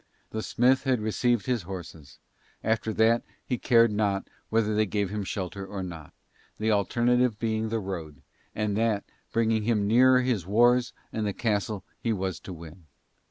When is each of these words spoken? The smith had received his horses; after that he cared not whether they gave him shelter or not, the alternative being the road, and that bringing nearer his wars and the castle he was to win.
The 0.31 0.41
smith 0.41 0.81
had 0.85 0.99
received 0.99 1.45
his 1.45 1.61
horses; 1.61 2.17
after 2.63 2.91
that 2.93 3.21
he 3.45 3.59
cared 3.59 3.91
not 3.91 4.27
whether 4.49 4.73
they 4.73 4.87
gave 4.87 5.11
him 5.11 5.23
shelter 5.23 5.63
or 5.63 5.83
not, 5.83 6.11
the 6.57 6.71
alternative 6.71 7.37
being 7.37 7.69
the 7.69 7.77
road, 7.77 8.23
and 8.55 8.75
that 8.77 9.03
bringing 9.31 9.63
nearer 9.87 10.21
his 10.21 10.47
wars 10.47 10.91
and 11.13 11.27
the 11.27 11.33
castle 11.33 11.83
he 11.99 12.13
was 12.13 12.39
to 12.39 12.51
win. 12.51 12.87